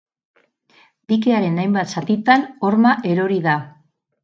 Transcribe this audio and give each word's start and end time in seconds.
Dikearen 1.13 1.61
hainbat 1.65 1.95
zatitan 1.97 2.47
horma 2.71 2.97
erori 3.13 3.41
da. 3.49 3.57